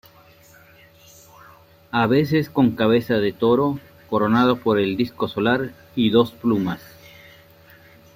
A 1.91 2.07
veces, 2.07 2.49
con 2.49 2.71
cabeza 2.71 3.19
de 3.19 3.33
toro, 3.33 3.79
coronado 4.09 4.55
por 4.57 4.79
el 4.79 4.97
disco 4.97 5.27
solar 5.27 5.73
y 5.95 6.09
dos 6.09 6.31
plumas. 6.31 6.81